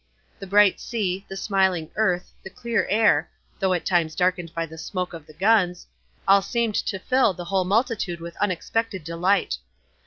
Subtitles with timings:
[0.39, 4.75] The bright sea, the smiling earth, the clear air though at times darkened by the
[4.79, 5.85] smoke of the guns
[6.27, 9.59] all seemed to fill the whole multitude with unexpected delight.